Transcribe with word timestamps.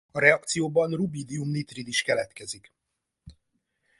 A 0.11 0.19
reakcióban 0.19 0.95
rubídium-nitrid 0.95 1.87
is 1.87 2.01
keletkezik. 2.01 2.71